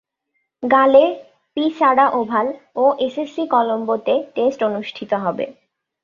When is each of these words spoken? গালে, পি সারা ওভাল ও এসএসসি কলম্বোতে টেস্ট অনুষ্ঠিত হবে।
গালে, 0.63 1.03
পি 1.57 1.63
সারা 1.77 2.05
ওভাল 2.13 2.47
ও 2.75 2.85
এসএসসি 2.99 3.43
কলম্বোতে 3.53 4.15
টেস্ট 4.35 4.59
অনুষ্ঠিত 4.69 5.11
হবে। 5.23 5.45